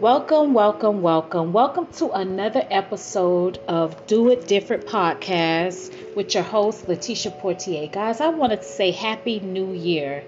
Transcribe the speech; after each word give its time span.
Welcome, 0.00 0.54
welcome, 0.54 1.02
welcome. 1.02 1.52
Welcome 1.52 1.88
to 1.94 2.12
another 2.12 2.64
episode 2.70 3.58
of 3.66 4.06
Do 4.06 4.30
It 4.30 4.46
Different 4.46 4.86
podcast 4.86 6.14
with 6.14 6.34
your 6.34 6.44
host, 6.44 6.86
Latisha 6.86 7.36
Portier. 7.40 7.88
Guys, 7.88 8.20
I 8.20 8.28
wanted 8.28 8.62
to 8.62 8.68
say 8.68 8.92
Happy 8.92 9.40
New 9.40 9.72
Year. 9.72 10.22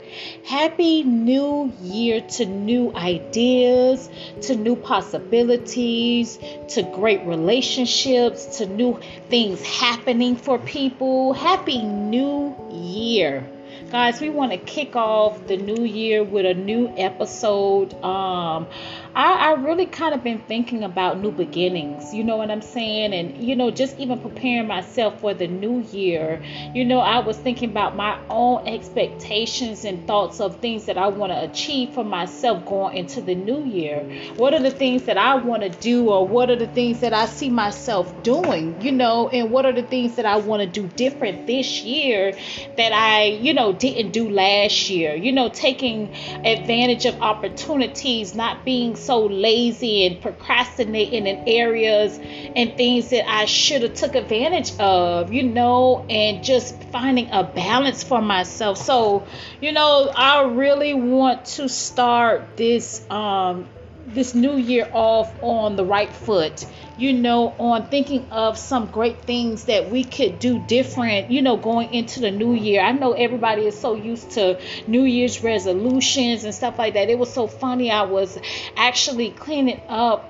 Happy 0.45 1.04
New 1.04 1.72
Year 1.80 2.20
to 2.20 2.46
new 2.46 2.92
ideas, 2.96 4.10
to 4.42 4.56
new 4.56 4.74
possibilities, 4.74 6.41
to 6.70 6.82
great 6.82 7.24
relationships, 7.24 8.59
to 8.59 8.66
new 8.66 8.98
things 9.28 9.62
happening 9.62 10.34
for 10.34 10.59
people. 10.59 11.32
Happy 11.32 11.80
New 11.80 12.56
Year. 12.73 13.48
Guys, 13.91 14.20
we 14.20 14.30
want 14.30 14.52
to 14.52 14.59
kick 14.59 14.95
off 14.95 15.48
the 15.48 15.56
new 15.56 15.84
year 15.84 16.23
with 16.23 16.46
a 16.46 16.55
new 16.55 16.92
episode. 16.96 17.92
Um, 18.05 18.68
I, 19.14 19.50
I 19.50 19.52
really 19.55 19.87
kind 19.87 20.14
of 20.14 20.23
been 20.23 20.38
thinking 20.38 20.84
about 20.84 21.19
new 21.19 21.32
beginnings, 21.32 22.14
you 22.14 22.23
know 22.23 22.37
what 22.37 22.50
I'm 22.50 22.62
saying? 22.62 23.12
And, 23.12 23.42
you 23.42 23.56
know, 23.56 23.70
just 23.73 23.98
even 23.98 24.20
preparing 24.20 24.69
myself 24.69 25.20
for 25.20 25.34
the 25.34 25.48
new 25.48 25.80
year, 25.80 26.41
you 26.74 26.84
know, 26.84 27.00
I 27.00 27.19
was 27.19 27.36
thinking 27.36 27.70
about 27.70 27.96
my 27.96 28.19
own 28.30 28.69
expectations 28.69 29.84
and 29.84 30.06
thoughts 30.06 30.41
of 30.41 30.60
things 30.60 30.86
that 30.86 30.96
I 30.96 31.09
want 31.09 31.33
to 31.33 31.42
achieve 31.42 31.95
for 31.95 32.05
myself 32.05 32.64
going 32.64 32.96
into 32.96 33.20
the 33.20 33.34
new 33.34 33.64
year. 33.64 34.33
What 34.36 34.55
are 34.55 34.62
the 34.62 34.70
things 34.70 35.02
that 35.05 35.19
I 35.19 35.34
want 35.36 35.62
to 35.62 35.70
do, 35.70 36.11
or 36.11 36.27
what 36.27 36.48
are 36.50 36.56
the 36.56 36.69
things 36.69 37.00
that 37.00 37.12
I 37.12 37.27
see 37.27 37.50
myself 37.50 38.22
doing, 38.22 38.80
you 38.80 38.92
know, 38.92 39.28
and 39.28 39.50
what 39.50 39.66
are 39.66 39.72
the 39.72 39.83
things 39.83 40.16
that 40.16 40.27
I 40.27 40.36
want 40.36 40.62
to 40.62 40.69
do 40.69 40.86
different 40.86 41.47
this 41.48 41.83
year 41.83 42.36
that 42.77 42.92
I, 42.92 43.24
you 43.24 43.55
know, 43.55 43.72
didn't 43.72 44.12
do 44.12 44.30
last 44.30 44.88
year, 44.88 45.14
you 45.14 45.33
know, 45.33 45.48
taking 45.48 46.14
advantage 46.44 47.06
of 47.06 47.20
opportunities, 47.20 48.34
not 48.36 48.64
being 48.64 48.97
so 49.01 49.27
lazy 49.27 50.06
and 50.06 50.20
procrastinating 50.20 51.27
in 51.27 51.43
areas 51.47 52.19
and 52.56 52.77
things 52.77 53.11
that 53.11 53.29
I 53.31 53.47
should 53.47 53.83
have 53.83 53.95
took 53.95 54.15
advantage 54.15 54.73
of, 54.79 55.33
you 55.33 55.43
know, 55.45 56.06
and 56.09 56.43
just 56.43 56.84
finding 56.84 57.31
a 57.31 57.45
balance 57.45 58.03
for 58.03 58.21
myself. 58.21 58.78
So, 58.78 59.27
you 59.61 59.73
know, 59.73 60.11
I 60.15 60.45
really 60.45 60.95
want 60.95 61.45
to 61.56 61.69
start 61.69 62.56
this 62.56 63.05
um 63.11 63.69
this 64.06 64.34
new 64.34 64.56
year 64.56 64.89
off 64.93 65.33
on 65.43 65.77
the 65.77 65.84
right 65.84 66.12
foot 66.12 66.67
you 67.01 67.15
know, 67.15 67.55
on 67.59 67.89
thinking 67.89 68.31
of 68.31 68.59
some 68.59 68.87
great 68.87 69.23
things 69.23 69.65
that 69.65 69.91
we 69.91 70.05
could 70.05 70.39
do 70.39 70.62
different, 70.67 71.31
you 71.31 71.41
know, 71.41 71.56
going 71.56 71.95
into 71.95 72.21
the 72.21 72.31
new 72.31 72.53
year. 72.53 72.83
I 72.83 72.93
know 72.93 73.12
everybody 73.12 73.67
is 73.67 73.78
so 73.78 73.95
used 73.95 74.33
to 74.33 74.61
New 74.87 75.05
Year's 75.05 75.43
resolutions 75.43 76.45
and 76.45 76.55
stuff 76.55 76.78
like 76.78 76.95
that. 76.95 77.09
It 77.09 77.19
was 77.19 77.33
so 77.33 77.47
funny. 77.47 77.91
I 77.91 78.03
was 78.03 78.39
actually 78.77 79.31
cleaning 79.31 79.81
up 79.89 80.27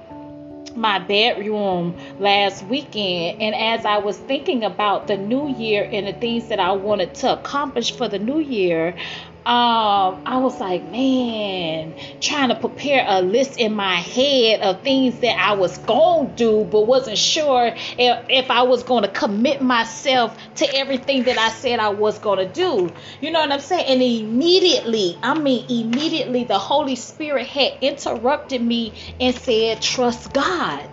my 0.77 1.01
bedroom 1.01 1.99
last 2.21 2.65
weekend 2.67 3.43
and 3.43 3.57
as 3.57 3.85
I 3.85 3.99
was 3.99 4.17
thinking 4.17 4.63
about 4.63 5.09
the 5.09 5.17
new 5.17 5.49
year 5.49 5.89
and 5.91 6.07
the 6.07 6.13
things 6.13 6.47
that 6.49 6.61
I 6.61 6.73
wanted 6.73 7.13
to 7.17 7.33
accomplish 7.33 7.97
for 7.97 8.07
the 8.07 8.21
new 8.21 8.39
year 8.39 8.95
um, 9.47 10.23
I 10.27 10.37
was 10.37 10.61
like, 10.61 10.85
man, 10.91 11.95
trying 12.21 12.51
to 12.51 12.55
prepare 12.55 13.05
a 13.09 13.23
list 13.23 13.59
in 13.59 13.75
my 13.75 13.97
head 13.97 14.61
of 14.61 14.83
things 14.83 15.19
that 15.21 15.35
I 15.39 15.55
was 15.55 15.79
going 15.79 16.29
to 16.29 16.37
do, 16.37 16.65
but 16.65 16.83
wasn't 16.83 17.17
sure 17.17 17.73
if, 17.75 18.27
if 18.29 18.51
I 18.51 18.63
was 18.65 18.83
going 18.83 19.03
to 19.05 19.09
commit 19.09 19.63
myself 19.63 20.37
to 20.57 20.67
everything 20.77 21.25
that 21.25 21.39
I 21.39 21.49
said 21.49 21.81
I 21.81 21.89
was 21.89 22.19
going 22.19 22.47
to 22.47 22.53
do. 22.53 22.93
You 23.23 23.31
know 23.31 23.41
what 23.41 23.51
I'm 23.51 23.61
saying? 23.61 23.87
And 23.87 24.03
immediately, 24.03 25.19
I 25.23 25.33
mean, 25.39 25.65
immediately, 25.71 26.45
the 26.45 26.59
Holy 26.59 26.97
Spirit 26.97 27.47
had 27.47 27.79
interrupted 27.81 28.61
me 28.61 28.93
and 29.19 29.35
said, 29.35 29.81
trust 29.81 30.35
God. 30.35 30.87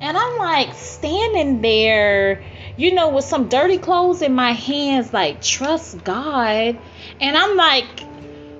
And 0.00 0.16
I'm 0.16 0.38
like 0.38 0.74
standing 0.74 1.62
there 1.62 2.42
you 2.76 2.94
know, 2.94 3.08
with 3.08 3.24
some 3.24 3.48
dirty 3.48 3.78
clothes 3.78 4.22
in 4.22 4.34
my 4.34 4.52
hands, 4.52 5.12
like, 5.12 5.42
trust 5.42 6.04
God. 6.04 6.78
And 7.20 7.36
I'm 7.36 7.56
like, 7.56 7.86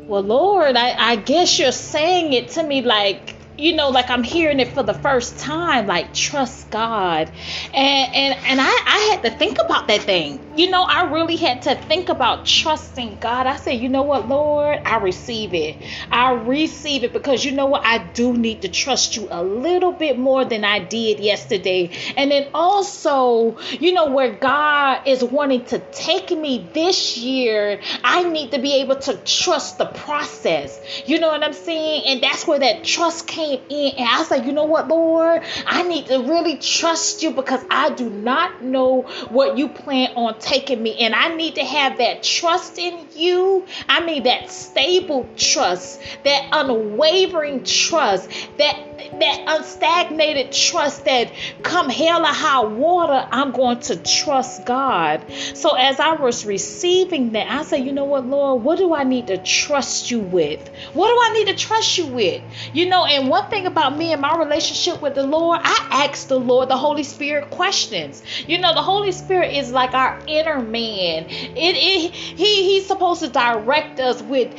well, 0.09 0.22
Lord, 0.22 0.77
I, 0.77 1.12
I 1.12 1.16
guess 1.16 1.59
you're 1.59 1.72
saying 1.72 2.32
it 2.32 2.50
to 2.50 2.62
me 2.62 2.82
like, 2.82 3.35
you 3.59 3.75
know, 3.75 3.89
like 3.89 4.11
I'm 4.11 4.22
hearing 4.22 4.61
it 4.61 4.69
for 4.69 4.83
the 4.83 4.94
first 4.94 5.39
time, 5.39 5.87
like 5.87 6.12
trust 6.12 6.71
God. 6.71 7.31
And 7.72 8.15
and 8.15 8.39
and 8.47 8.61
I, 8.61 8.65
I 8.65 9.11
had 9.12 9.22
to 9.22 9.31
think 9.31 9.59
about 9.65 9.89
that 9.89 10.03
thing. 10.03 10.41
You 10.56 10.71
know, 10.71 10.83
I 10.83 11.11
really 11.11 11.37
had 11.37 11.62
to 11.62 11.75
think 11.75 12.09
about 12.09 12.45
trusting 12.45 13.19
God. 13.21 13.47
I 13.47 13.56
said, 13.56 13.72
you 13.72 13.89
know 13.89 14.03
what, 14.03 14.28
Lord, 14.28 14.81
I 14.84 14.99
receive 14.99 15.55
it. 15.55 15.77
I 16.11 16.33
receive 16.33 17.05
it 17.05 17.12
because 17.12 17.45
you 17.45 17.53
know 17.53 17.66
what, 17.66 17.84
I 17.84 17.99
do 17.99 18.37
need 18.37 18.62
to 18.62 18.69
trust 18.69 19.16
you 19.16 19.28
a 19.31 19.43
little 19.43 19.93
bit 19.93 20.19
more 20.19 20.45
than 20.45 20.65
I 20.65 20.78
did 20.78 21.21
yesterday. 21.21 21.91
And 22.16 22.31
then 22.31 22.49
also, 22.53 23.59
you 23.81 23.93
know, 23.93 24.11
where 24.11 24.33
God 24.33 25.06
is 25.06 25.22
wanting 25.25 25.65
to 25.66 25.78
take 25.78 26.31
me 26.31 26.69
this 26.72 27.16
year, 27.16 27.81
I 28.05 28.22
need 28.28 28.53
to 28.53 28.59
be 28.59 28.81
able 28.81 28.97
to 28.97 29.16
trust 29.25 29.78
the 29.78 29.87
process. 29.87 30.78
You 31.06 31.21
know 31.21 31.28
what 31.28 31.43
I'm 31.43 31.53
saying? 31.53 32.03
And 32.06 32.22
that's 32.22 32.47
where 32.47 32.59
that 32.59 32.84
trust 32.84 33.27
came 33.27 33.46
came 33.47 33.62
in 33.69 33.95
and 33.97 34.09
I 34.09 34.19
was 34.19 34.31
like, 34.31 34.45
you 34.45 34.53
know 34.53 34.65
what, 34.65 34.89
Lord? 34.89 35.43
I 35.67 35.83
need 35.83 36.07
to 36.07 36.19
really 36.19 36.57
trust 36.57 37.23
you 37.23 37.31
because 37.31 37.62
I 37.71 37.91
do 37.91 38.09
not 38.09 38.62
know 38.62 39.03
what 39.29 39.59
you 39.59 39.69
plan 39.69 40.12
on 40.17 40.39
taking 40.39 40.83
me. 40.83 40.99
And 40.99 41.15
I 41.15 41.34
need 41.34 41.57
to 41.57 41.65
have 41.65 41.99
that 41.99 42.23
trust 42.23 42.79
in 42.79 43.07
you. 43.15 43.67
I 43.89 44.05
mean, 44.05 44.25
that 44.25 44.51
stable 44.51 45.29
trust, 45.37 46.01
that 46.25 46.49
unwavering 46.53 47.65
trust, 47.65 48.31
that 48.59 48.85
that 48.97 49.45
unstagnated 49.47 50.53
trust 50.53 51.05
that 51.05 51.33
come 51.62 51.89
hell 51.89 52.23
or 52.23 52.33
high 52.33 52.65
water, 52.65 53.27
I'm 53.31 53.53
going 53.53 53.81
to 53.81 53.97
trust 53.97 54.65
God. 54.65 55.25
So 55.55 55.75
as 55.75 56.01
I 56.01 56.15
was 56.15 56.45
receiving 56.47 57.33
that, 57.33 57.51
I 57.51 57.62
said, 57.65 57.84
you 57.84 57.93
know 57.93 58.05
what, 58.05 58.27
Lord, 58.27 58.62
what 58.62 58.79
do 58.79 58.95
I 58.95 59.05
need 59.05 59.29
to 59.29 59.39
trust 59.39 60.11
you 60.11 60.21
with? 60.21 60.69
What 60.95 61.09
do 61.09 61.15
I 61.15 61.39
need 61.39 61.49
to 61.49 61.55
trust 61.55 61.99
you 61.99 62.07
with? 62.07 62.43
You 62.73 62.89
know, 62.89 63.05
and 63.05 63.29
one 63.29 63.49
thing 63.51 63.67
about 63.67 63.97
me 63.97 64.12
and 64.12 64.21
my 64.21 64.37
relationship 64.37 65.03
with 65.03 65.15
the 65.15 65.27
Lord, 65.27 65.61
I 65.63 66.07
ask 66.09 66.28
the 66.28 66.39
Lord, 66.39 66.69
the 66.69 66.77
Holy 66.77 67.03
Spirit 67.03 67.51
questions. 67.51 68.23
You 68.47 68.59
know, 68.59 68.75
the 68.75 68.83
Holy 68.83 69.13
Spirit 69.13 69.55
is 69.55 69.73
like 69.73 69.95
our 69.95 70.19
inner 70.27 70.61
man. 70.61 71.27
It, 71.28 71.77
it 71.77 72.13
he 72.15 72.65
he's 72.65 72.87
supposed 72.87 73.21
to 73.21 73.28
direct 73.28 74.01
us 74.01 74.23
with 74.23 74.55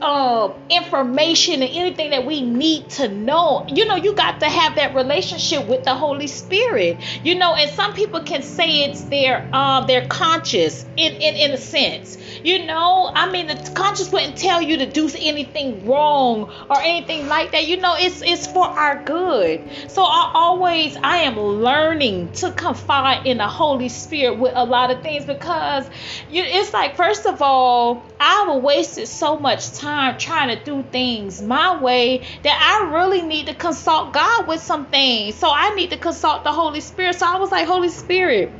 uh, 0.00 0.52
information 0.70 1.54
and 1.62 1.70
anything 1.72 2.10
that 2.10 2.24
we 2.24 2.40
need 2.40 2.90
to 2.90 3.08
know. 3.08 3.66
You 3.68 3.86
know, 3.86 3.96
you 3.96 4.14
got 4.14 4.40
to 4.40 4.46
have 4.48 4.76
that 4.76 4.94
relationship 4.94 5.66
with 5.66 5.84
the 5.84 5.94
Holy 5.94 6.28
Spirit. 6.28 7.02
You 7.24 7.36
know, 7.38 7.54
and 7.54 7.70
some 7.70 7.94
people 7.94 8.20
can 8.20 8.42
say 8.42 8.84
it's 8.84 9.04
their 9.04 9.54
um 9.54 9.86
their 9.86 10.06
conscious 10.06 10.84
in, 10.96 11.12
in 11.12 11.34
in 11.34 11.50
a 11.52 11.56
sense. 11.56 12.16
You 12.44 12.66
know, 12.66 13.10
I 13.14 13.30
mean 13.30 13.48
the 13.48 13.70
conscious 13.74 14.12
wouldn't 14.12 14.36
tell 14.36 14.62
you 14.62 14.78
to 14.78 14.86
do 14.86 15.10
anything 15.18 15.84
wrong 15.86 16.52
or 16.70 16.80
anything 16.80 17.26
like 17.26 17.52
that. 17.52 17.66
You 17.66 17.78
know, 17.78 17.94
it's 17.98 18.22
it's 18.22 18.46
for 18.46 18.66
our 18.66 19.02
good. 19.04 19.64
So 19.88 20.02
I 20.04 20.30
always 20.34 20.96
I 21.02 21.18
am 21.18 21.38
learning 21.38 22.32
to 22.34 22.52
confide 22.52 23.26
in 23.26 23.38
the 23.38 23.48
Holy 23.48 23.88
Spirit 23.88 24.38
with 24.38 24.52
a 24.54 24.64
lot 24.64 24.90
of 24.90 25.02
things 25.02 25.24
because 25.24 25.88
you 26.28 26.44
it's 26.44 26.72
like 26.72 26.96
first 26.96 27.26
of 27.26 27.42
all, 27.42 28.06
I've 28.20 28.62
wasted 28.62 29.08
so 29.08 29.38
much 29.38 29.72
time 29.72 29.87
time 29.88 30.18
trying 30.18 30.56
to 30.56 30.64
do 30.64 30.82
things 30.90 31.40
my 31.40 31.80
way 31.80 32.18
that 32.42 32.58
I 32.60 32.94
really 32.94 33.22
need 33.22 33.46
to 33.46 33.54
consult 33.54 34.12
God 34.12 34.46
with 34.46 34.60
some 34.60 34.86
things. 34.86 35.34
So 35.36 35.50
I 35.50 35.74
need 35.74 35.90
to 35.90 35.96
consult 35.96 36.44
the 36.44 36.52
Holy 36.52 36.80
Spirit. 36.80 37.16
So 37.16 37.26
I 37.26 37.38
was 37.38 37.50
like, 37.50 37.66
Holy 37.66 37.88
Spirit, 37.88 38.52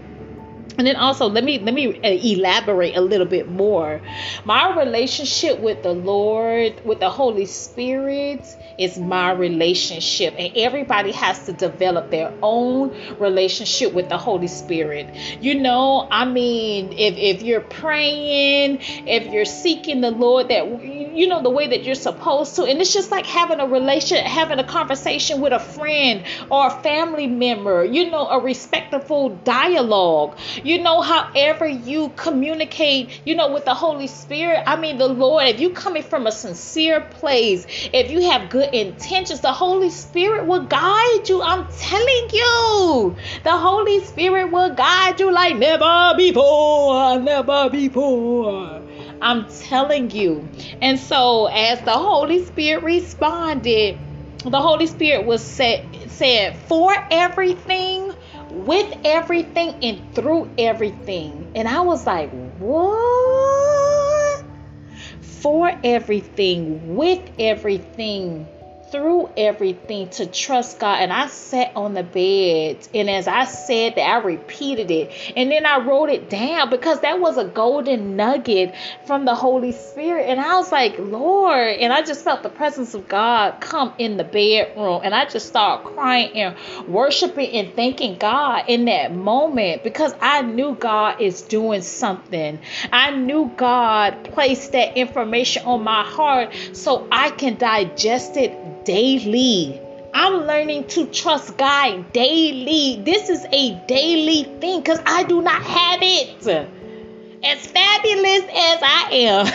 and 0.78 0.86
then 0.86 0.96
also 0.96 1.28
let 1.28 1.42
me 1.42 1.58
let 1.58 1.74
me 1.74 2.00
uh, 2.02 2.08
elaborate 2.08 2.96
a 2.96 3.00
little 3.00 3.26
bit 3.26 3.50
more 3.50 4.00
my 4.44 4.78
relationship 4.78 5.58
with 5.58 5.82
the 5.82 5.92
lord 5.92 6.80
with 6.84 7.00
the 7.00 7.10
holy 7.10 7.46
spirit 7.46 8.56
is 8.78 8.96
my 8.96 9.32
relationship 9.32 10.34
and 10.38 10.56
everybody 10.56 11.10
has 11.10 11.44
to 11.46 11.52
develop 11.52 12.10
their 12.10 12.32
own 12.42 12.94
relationship 13.18 13.92
with 13.92 14.08
the 14.08 14.16
holy 14.16 14.46
spirit 14.46 15.12
you 15.40 15.56
know 15.56 16.06
i 16.12 16.24
mean 16.24 16.92
if 16.92 17.16
if 17.16 17.42
you're 17.42 17.60
praying 17.60 18.78
if 19.06 19.32
you're 19.32 19.44
seeking 19.44 20.00
the 20.00 20.12
lord 20.12 20.48
that 20.48 20.70
you 21.18 21.26
know 21.26 21.42
the 21.42 21.50
way 21.50 21.66
that 21.66 21.82
you're 21.82 21.94
supposed 21.96 22.56
to. 22.56 22.64
And 22.64 22.80
it's 22.80 22.92
just 22.94 23.10
like 23.10 23.26
having 23.26 23.60
a 23.60 23.66
relation 23.66 24.24
having 24.24 24.58
a 24.58 24.64
conversation 24.64 25.40
with 25.40 25.52
a 25.52 25.58
friend 25.58 26.24
or 26.50 26.68
a 26.68 26.70
family 26.82 27.26
member 27.26 27.84
you 27.84 28.10
know 28.10 28.28
a 28.28 28.40
respectful 28.40 29.30
dialogue. 29.30 30.38
You 30.62 30.82
know 30.82 31.00
however 31.00 31.66
you 31.66 32.10
communicate 32.16 33.20
you 33.24 33.34
know 33.34 33.52
with 33.52 33.64
the 33.64 33.74
holy 33.74 34.06
spirit. 34.06 34.62
I 34.66 34.76
mean 34.76 34.98
the 34.98 35.08
lord 35.08 35.46
if 35.48 35.60
you 35.60 35.70
coming 35.70 36.04
from 36.04 36.26
a 36.26 36.32
sincere 36.32 37.00
place 37.00 37.66
if 37.92 38.10
you 38.10 38.30
have 38.30 38.50
good 38.50 38.72
intentions 38.72 39.40
the 39.40 39.52
holy 39.52 39.90
spirit 39.90 40.46
will 40.46 40.64
guide 40.64 41.28
you. 41.28 41.42
I'm 41.42 41.66
telling 41.72 42.28
you 42.32 43.16
the 43.42 43.56
holy 43.56 44.04
spirit 44.04 44.52
will 44.52 44.74
guide 44.74 45.18
you 45.18 45.32
like 45.32 45.56
never 45.56 46.14
before 46.16 47.18
never 47.18 47.70
before 47.70 48.77
I'm 49.20 49.46
telling 49.46 50.10
you. 50.10 50.48
And 50.80 50.98
so, 50.98 51.46
as 51.46 51.80
the 51.80 51.92
Holy 51.92 52.44
Spirit 52.44 52.84
responded, 52.84 53.98
the 54.44 54.60
Holy 54.60 54.86
Spirit 54.86 55.26
was 55.26 55.42
said 55.42 55.84
said 56.08 56.56
for 56.56 56.92
everything, 57.10 58.12
with 58.50 58.96
everything, 59.04 59.74
and 59.82 60.14
through 60.14 60.50
everything. 60.58 61.50
And 61.54 61.66
I 61.66 61.80
was 61.80 62.06
like, 62.06 62.30
what? 62.58 64.44
For 65.20 65.72
everything, 65.82 66.96
with 66.96 67.30
everything 67.38 68.46
through 68.90 69.30
everything 69.36 70.08
to 70.08 70.26
trust 70.26 70.78
God. 70.78 71.00
And 71.00 71.12
I 71.12 71.26
sat 71.26 71.72
on 71.76 71.94
the 71.94 72.02
bed, 72.02 72.88
and 72.94 73.10
as 73.10 73.28
I 73.28 73.44
said 73.44 73.96
that, 73.96 74.02
I 74.02 74.18
repeated 74.18 74.90
it, 74.90 75.12
and 75.36 75.50
then 75.50 75.66
I 75.66 75.78
wrote 75.78 76.08
it 76.08 76.30
down 76.30 76.70
because 76.70 77.00
that 77.00 77.20
was 77.20 77.36
a 77.36 77.44
golden 77.44 78.16
nugget 78.16 78.74
from 79.06 79.24
the 79.24 79.34
Holy 79.34 79.72
Spirit. 79.72 80.28
And 80.28 80.40
I 80.40 80.56
was 80.56 80.72
like, 80.72 80.98
Lord, 80.98 81.76
and 81.78 81.92
I 81.92 82.02
just 82.02 82.24
felt 82.24 82.42
the 82.42 82.48
presence 82.48 82.94
of 82.94 83.08
God 83.08 83.60
come 83.60 83.92
in 83.98 84.16
the 84.16 84.24
bedroom, 84.24 85.00
and 85.04 85.14
I 85.14 85.26
just 85.26 85.48
started 85.48 85.86
crying 85.94 86.32
and 86.34 86.88
worshiping 86.88 87.50
and 87.50 87.74
thanking 87.74 88.16
God 88.18 88.64
in 88.68 88.86
that 88.86 89.14
moment 89.14 89.82
because 89.84 90.14
I 90.20 90.42
knew 90.42 90.74
God 90.74 91.20
is 91.20 91.42
doing 91.42 91.82
something. 91.82 92.58
I 92.92 93.10
knew 93.10 93.52
God 93.56 94.24
placed 94.32 94.72
that 94.72 94.96
information 94.96 95.64
on 95.66 95.82
my 95.82 96.04
heart 96.04 96.54
so 96.72 97.06
I 97.10 97.30
can 97.30 97.56
digest 97.56 98.36
it 98.36 98.77
daily. 98.88 99.80
I'm 100.14 100.46
learning 100.46 100.86
to 100.88 101.06
trust 101.08 101.58
God 101.58 102.10
daily. 102.14 103.02
This 103.04 103.28
is 103.28 103.44
a 103.52 103.74
daily 103.86 104.44
thing 104.60 104.80
because 104.80 105.00
I 105.04 105.24
do 105.24 105.42
not 105.42 105.62
have 105.62 106.00
it. 106.00 106.46
As 107.44 107.66
fabulous 107.66 108.44
as 108.44 108.78
I 108.82 109.08
am, 109.12 109.46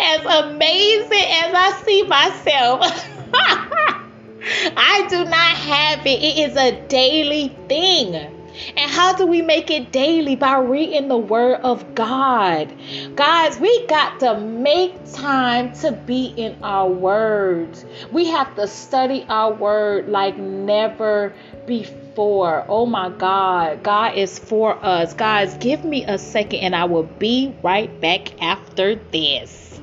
as 0.00 0.24
amazing 0.24 1.26
as 1.42 1.54
I 1.54 1.82
see 1.84 2.02
myself, 2.04 2.80
I 4.74 5.06
do 5.10 5.26
not 5.26 5.34
have 5.34 6.06
it. 6.06 6.22
It 6.22 6.38
is 6.50 6.56
a 6.56 6.80
daily 6.88 7.54
thing. 7.68 8.37
And 8.76 8.90
how 8.90 9.14
do 9.14 9.26
we 9.26 9.42
make 9.42 9.70
it 9.70 9.92
daily? 9.92 10.36
By 10.36 10.58
reading 10.58 11.08
the 11.08 11.18
Word 11.18 11.60
of 11.62 11.94
God. 11.94 12.72
Guys, 13.14 13.58
we 13.58 13.86
got 13.86 14.20
to 14.20 14.38
make 14.38 14.94
time 15.12 15.72
to 15.74 15.92
be 15.92 16.26
in 16.36 16.62
our 16.62 16.88
words. 16.88 17.84
We 18.12 18.26
have 18.26 18.54
to 18.56 18.66
study 18.66 19.24
our 19.28 19.52
Word 19.52 20.08
like 20.08 20.36
never 20.38 21.32
before. 21.66 22.64
Oh 22.68 22.86
my 22.86 23.10
God. 23.10 23.82
God 23.82 24.16
is 24.16 24.38
for 24.38 24.82
us. 24.84 25.14
Guys, 25.14 25.56
give 25.58 25.84
me 25.84 26.04
a 26.04 26.18
second 26.18 26.60
and 26.60 26.74
I 26.74 26.84
will 26.84 27.04
be 27.04 27.54
right 27.62 28.00
back 28.00 28.42
after 28.42 28.96
this. 28.96 29.80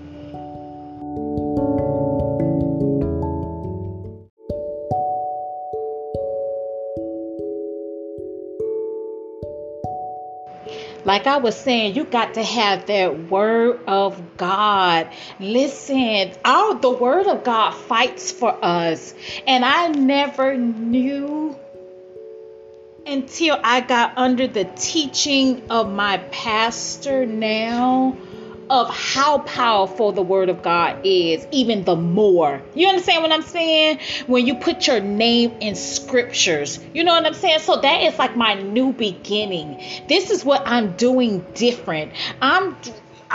Like 11.15 11.27
I 11.27 11.37
was 11.37 11.55
saying, 11.55 11.95
you 11.95 12.03
got 12.03 12.33
to 12.33 12.43
have 12.43 12.87
that 12.87 13.31
word 13.31 13.79
of 13.87 14.35
God. 14.35 15.07
Listen, 15.39 16.33
our 16.43 16.75
the 16.77 16.89
word 16.89 17.27
of 17.27 17.45
God 17.45 17.71
fights 17.71 18.33
for 18.33 18.53
us. 18.61 19.15
And 19.47 19.63
I 19.63 19.87
never 19.87 20.57
knew 20.57 21.57
until 23.07 23.57
I 23.63 23.79
got 23.79 24.17
under 24.17 24.45
the 24.45 24.65
teaching 24.65 25.61
of 25.69 25.89
my 25.89 26.17
pastor 26.17 27.25
now 27.25 28.17
of 28.69 28.89
how 28.89 29.39
powerful 29.39 30.11
the 30.11 30.21
word 30.21 30.49
of 30.49 30.61
God 30.63 30.99
is, 31.03 31.47
even 31.51 31.83
the 31.83 31.95
more. 31.95 32.61
You 32.73 32.87
understand 32.87 33.23
what 33.23 33.31
I'm 33.31 33.43
saying? 33.43 33.99
When 34.27 34.47
you 34.47 34.55
put 34.55 34.87
your 34.87 34.99
name 34.99 35.51
in 35.59 35.75
scriptures, 35.75 36.79
you 36.93 37.03
know 37.03 37.13
what 37.13 37.25
I'm 37.25 37.33
saying? 37.33 37.59
So 37.59 37.79
that 37.81 38.01
is 38.03 38.17
like 38.17 38.35
my 38.35 38.55
new 38.55 38.93
beginning. 38.93 39.81
This 40.07 40.31
is 40.31 40.43
what 40.43 40.63
I'm 40.65 40.95
doing 40.95 41.45
different. 41.53 42.13
I'm 42.41 42.75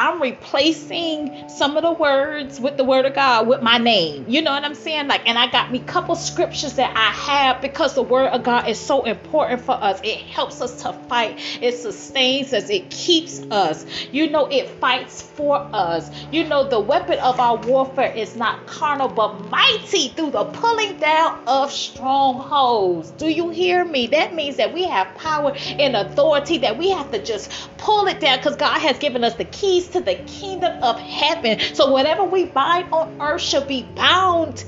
I'm 0.00 0.22
replacing 0.22 1.50
some 1.50 1.76
of 1.76 1.82
the 1.82 1.92
words 1.92 2.58
with 2.58 2.78
the 2.78 2.84
word 2.84 3.04
of 3.04 3.14
God 3.14 3.46
with 3.46 3.60
my 3.60 3.76
name. 3.76 4.24
You 4.28 4.40
know 4.40 4.50
what 4.50 4.64
I'm 4.64 4.74
saying? 4.74 5.08
Like, 5.08 5.28
and 5.28 5.38
I 5.38 5.50
got 5.50 5.70
me 5.70 5.78
couple 5.78 6.16
scriptures 6.16 6.76
that 6.76 6.96
I 6.96 7.10
have 7.10 7.60
because 7.60 7.94
the 7.94 8.02
word 8.02 8.28
of 8.28 8.42
God 8.42 8.66
is 8.66 8.80
so 8.80 9.04
important 9.04 9.60
for 9.60 9.72
us. 9.72 10.00
It 10.02 10.20
helps 10.20 10.62
us 10.62 10.82
to 10.84 10.94
fight. 11.10 11.38
It 11.60 11.76
sustains 11.76 12.54
us. 12.54 12.70
It 12.70 12.88
keeps 12.88 13.40
us. 13.50 13.84
You 14.10 14.30
know, 14.30 14.46
it 14.46 14.70
fights 14.80 15.20
for 15.20 15.68
us. 15.74 16.10
You 16.32 16.44
know, 16.44 16.66
the 16.66 16.80
weapon 16.80 17.18
of 17.18 17.38
our 17.38 17.56
warfare 17.56 18.10
is 18.10 18.34
not 18.36 18.66
carnal 18.66 19.08
but 19.08 19.50
mighty 19.50 20.08
through 20.08 20.30
the 20.30 20.44
pulling 20.44 20.98
down 20.98 21.42
of 21.46 21.70
strongholds. 21.70 23.10
Do 23.10 23.28
you 23.28 23.50
hear 23.50 23.84
me? 23.84 24.06
That 24.06 24.34
means 24.34 24.56
that 24.56 24.72
we 24.72 24.84
have 24.84 25.14
power 25.16 25.54
and 25.56 25.94
authority 25.94 26.56
that 26.56 26.78
we 26.78 26.88
have 26.88 27.10
to 27.10 27.22
just 27.22 27.52
pull 27.80 28.06
it 28.06 28.20
down 28.20 28.38
because 28.38 28.56
God 28.56 28.78
has 28.78 28.98
given 28.98 29.24
us 29.24 29.34
the 29.34 29.44
keys 29.44 29.88
to 29.88 30.00
the 30.00 30.14
kingdom 30.14 30.82
of 30.82 30.98
heaven. 30.98 31.58
So 31.74 31.90
whatever 31.90 32.24
we 32.24 32.44
bind 32.46 32.92
on 32.92 33.20
earth 33.20 33.40
shall 33.40 33.64
be 33.64 33.82
bound 33.82 34.64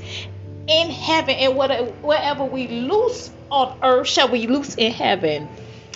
in 0.68 0.90
heaven, 0.90 1.34
and 1.36 1.56
whatever 1.56 2.44
we 2.44 2.68
loose 2.68 3.30
on 3.50 3.76
earth 3.82 4.08
shall 4.08 4.30
we 4.30 4.46
loose 4.46 4.74
in 4.76 4.92
heaven. 4.92 5.48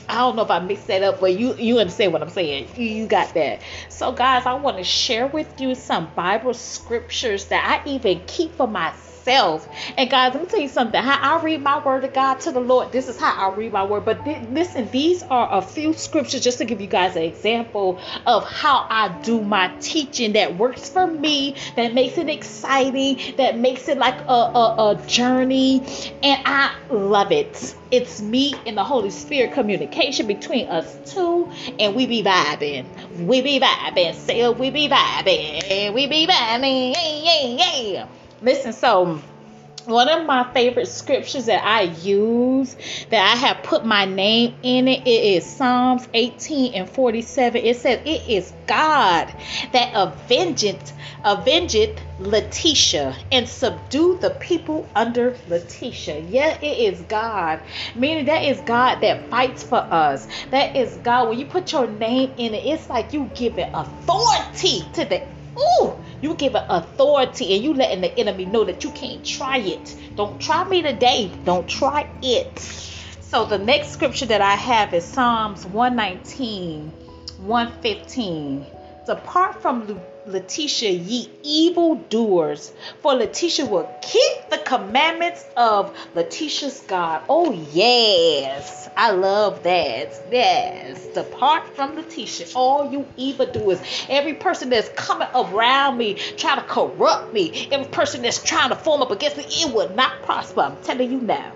I 0.09 0.17
don't 0.19 0.37
know 0.37 0.43
if 0.43 0.51
I 0.51 0.61
mixed 0.61 0.87
that 0.89 1.03
up, 1.03 1.21
but 1.21 1.39
you 1.39 1.55
you 1.57 1.79
understand 1.79 2.13
what 2.13 2.23
I'm 2.23 2.31
saying. 2.31 2.69
You, 2.77 2.85
you 2.85 3.07
got 3.07 3.35
that. 3.35 3.61
So 3.89 4.13
guys, 4.13 4.47
I 4.47 4.55
want 4.55 4.77
to 4.77 4.85
share 4.85 5.27
with 5.27 5.61
you 5.61 5.75
some 5.75 6.11
Bible 6.15 6.55
scriptures 6.55 7.47
that 7.47 7.83
I 7.85 7.89
even 7.89 8.23
keep 8.27 8.57
for 8.57 8.69
myself 8.69 9.16
And 9.29 10.09
guys, 10.09 10.35
let 10.35 10.43
me 10.43 10.49
tell 10.49 10.61
you 10.61 10.69
something. 10.69 11.03
How 11.03 11.39
I 11.39 11.43
read 11.43 11.63
my 11.63 11.85
word 11.85 12.05
of 12.05 12.13
God 12.13 12.41
to 12.41 12.53
the 12.53 12.61
Lord, 12.61 12.93
this 12.93 13.09
is 13.09 13.19
how 13.19 13.51
I 13.51 13.55
read 13.55 13.73
my 13.73 13.85
word. 13.85 14.05
But 14.05 14.25
th- 14.25 14.49
listen, 14.51 14.89
these 14.91 15.23
are 15.25 15.49
a 15.53 15.63
few 15.63 15.93
scriptures 15.95 16.43
just 16.43 16.59
to 16.59 16.65
give 16.65 16.81
you 16.81 16.87
guys 16.87 17.17
an 17.17 17.23
example 17.23 18.01
of 18.25 18.45
how 18.49 18.87
I 18.89 19.21
do 19.23 19.43
my 19.43 19.69
teaching 19.81 20.35
that 20.35 20.57
works 20.57 20.89
for 20.89 21.07
me, 21.07 21.57
that 21.77 21.95
makes 21.95 22.19
it 22.19 22.29
exciting, 22.29 23.37
that 23.37 23.59
makes 23.59 23.89
it 23.89 23.99
like 23.99 24.21
a, 24.29 24.33
a, 24.33 24.91
a 24.91 25.07
journey. 25.07 25.81
And 26.23 26.43
I 26.45 26.75
love 26.91 27.33
it. 27.33 27.75
It's 27.91 28.21
me 28.21 28.55
and 28.67 28.77
the 28.77 28.85
Holy 28.85 29.11
Spirit 29.11 29.53
communication 29.55 30.27
between 30.27 30.69
us 30.69 31.13
two, 31.13 31.51
and 31.79 31.95
we 31.95 32.07
be 32.07 32.23
vibing. 32.23 32.87
We 33.27 33.43
be 33.43 33.61
vibing. 33.61 34.15
Say 34.15 34.49
we 34.51 34.71
be 34.71 34.89
vibing. 34.89 35.95
We 35.95 36.07
be 36.07 36.27
vibing. 36.27 36.95
Yeah, 36.95 37.47
yeah, 37.47 37.77
yeah. 37.77 38.07
Listen, 38.43 38.73
so 38.73 39.21
one 39.87 40.09
of 40.09 40.27
my 40.27 40.53
favorite 40.53 40.89
scriptures 40.89 41.47
that 41.47 41.65
I 41.65 41.83
use 41.83 42.77
that 43.11 43.33
I 43.33 43.37
have 43.37 43.63
put 43.63 43.87
my 43.87 44.05
name 44.05 44.57
in 44.63 44.89
it, 44.89 45.07
it 45.07 45.37
is 45.37 45.47
Psalms 45.47 46.09
18 46.13 46.75
and 46.75 46.91
47. 46.91 47.65
It 47.65 47.77
says, 47.77 48.01
It 48.05 48.29
is 48.29 48.53
God 48.67 49.33
that 49.73 49.93
avengeth, 49.95 50.93
avengeth 51.25 52.01
Latisha 52.19 53.17
and 53.31 53.49
subdue 53.49 54.19
the 54.21 54.31
people 54.31 54.89
under 54.97 55.33
Latisha. 55.49 56.27
Yeah, 56.29 56.59
it 56.61 56.95
is 56.95 57.01
God. 57.03 57.61
Meaning 57.95 58.25
that 58.25 58.43
is 58.43 58.61
God 58.63 59.01
that 59.03 59.31
fights 59.31 59.63
for 59.63 59.79
us. 59.79 60.27
That 60.51 60.75
is 60.75 60.97
God. 60.97 61.29
When 61.29 61.39
you 61.39 61.47
put 61.47 61.71
your 61.71 61.87
name 61.87 62.33
in 62.37 62.55
it, 62.55 62.67
it's 62.67 62.91
like 62.91 63.13
you 63.13 63.31
give 63.35 63.57
it 63.59 63.71
authority 63.73 64.83
to 64.95 65.05
the 65.05 65.23
ooh 65.59 65.97
you 66.21 66.35
giving 66.35 66.63
authority 66.69 67.55
and 67.55 67.63
you 67.63 67.75
letting 67.75 68.01
the 68.01 68.19
enemy 68.19 68.47
know 68.47 68.65
that 68.65 68.85
you 68.85 68.91
can't 68.91 69.25
try 69.25 69.59
it. 69.59 69.97
Don't 70.17 70.41
try 70.41 70.65
me 70.69 70.83
today. 70.83 71.31
Don't 71.45 71.69
try 71.69 72.09
it. 72.23 72.59
So 73.21 73.45
the 73.45 73.59
next 73.59 73.91
scripture 73.91 74.27
that 74.27 74.41
I 74.41 74.55
have 74.55 74.95
is 74.95 75.05
Psalms 75.05 75.67
119, 75.67 76.91
115. 77.39 78.67
Depart 79.07 79.63
from 79.63 80.01
Latisha, 80.27 80.91
ye 80.91 81.31
evil 81.45 81.95
doers, 81.95 82.73
for 83.03 83.13
Latisha 83.13 83.69
will 83.69 83.89
keep 84.03 84.51
the 84.51 84.59
commandments 84.59 85.45
of 85.57 85.97
Latisha's 86.17 86.81
God. 86.89 87.23
Oh, 87.29 87.53
yes, 87.73 88.91
I 88.97 89.13
love 89.13 89.63
that. 89.63 90.21
Yes, 90.33 91.07
depart 91.15 91.77
from 91.77 91.97
Latisha, 91.97 92.53
all 92.57 92.91
you 92.91 93.07
evil 93.17 93.47
doers. 93.47 93.81
Every 94.09 94.35
person 94.35 94.71
that's 94.71 94.89
coming 94.89 95.29
around 95.33 95.99
me, 95.99 96.15
trying 96.15 96.61
to 96.61 96.67
corrupt 96.67 97.33
me, 97.33 97.69
every 97.71 97.87
person 97.87 98.23
that's 98.23 98.43
trying 98.43 98.71
to 98.71 98.77
form 98.77 99.03
up 99.03 99.13
against 99.13 99.37
me, 99.37 99.45
it 99.47 99.73
will 99.73 99.91
not 99.91 100.23
prosper. 100.23 100.63
I'm 100.63 100.77
telling 100.83 101.13
you 101.13 101.21
now. 101.21 101.53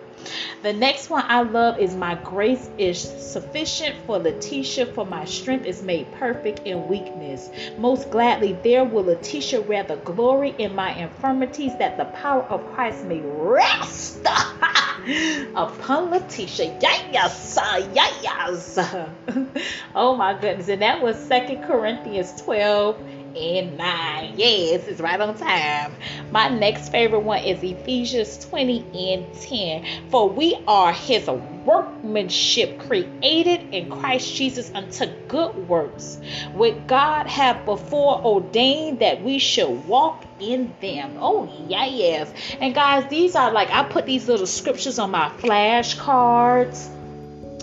The 0.62 0.72
next 0.72 1.08
one 1.08 1.24
I 1.26 1.42
love 1.42 1.78
is 1.78 1.96
My 1.96 2.16
grace 2.16 2.68
is 2.76 3.00
sufficient 3.00 3.96
for 4.06 4.18
Latisha, 4.18 4.92
for 4.94 5.06
my 5.06 5.24
strength 5.24 5.64
is 5.64 5.82
made 5.82 6.10
perfect 6.12 6.66
in 6.66 6.86
weakness. 6.86 7.48
Most 7.78 8.10
gladly, 8.10 8.52
there 8.62 8.84
will 8.84 9.04
Latisha 9.04 9.66
rather 9.66 9.96
glory 9.96 10.54
in 10.58 10.74
my 10.74 10.92
infirmities, 10.94 11.72
that 11.78 11.96
the 11.96 12.04
power 12.04 12.42
of 12.42 12.74
Christ 12.74 13.04
may 13.04 13.20
rest 13.20 14.18
upon 15.54 16.10
Latisha. 16.10 16.76
Yes, 16.82 17.58
yes. 18.22 18.78
oh 19.94 20.14
my 20.14 20.38
goodness. 20.38 20.68
And 20.68 20.82
that 20.82 21.00
was 21.02 21.16
Second 21.16 21.64
Corinthians 21.64 22.40
12 22.42 23.00
and 23.36 23.76
9. 23.76 24.34
Yes, 24.36 24.86
it's 24.86 25.00
right 25.00 25.20
on 25.20 25.36
time. 25.36 25.94
My 26.30 26.48
next 26.48 26.90
favorite 26.90 27.20
one 27.20 27.42
is 27.44 27.62
Ephesians 27.62 28.38
20 28.46 29.14
and 29.14 29.34
10. 29.34 30.10
For 30.10 30.28
we 30.28 30.56
are 30.66 30.92
his 30.92 31.26
workmanship 31.26 32.78
created 32.80 33.74
in 33.74 33.90
Christ 33.90 34.34
Jesus 34.34 34.70
unto 34.74 35.06
good 35.28 35.68
works, 35.68 36.18
which 36.54 36.76
God 36.86 37.26
have 37.26 37.64
before 37.64 38.24
ordained 38.24 39.00
that 39.00 39.22
we 39.22 39.38
should 39.38 39.86
walk 39.86 40.24
in 40.40 40.74
them. 40.80 41.16
Oh, 41.20 41.52
yeah, 41.68 41.86
yes. 41.86 42.32
And 42.60 42.74
guys, 42.74 43.08
these 43.10 43.36
are 43.36 43.52
like, 43.52 43.70
I 43.70 43.84
put 43.84 44.06
these 44.06 44.28
little 44.28 44.46
scriptures 44.46 44.98
on 44.98 45.10
my 45.10 45.28
flashcards. 45.38 46.99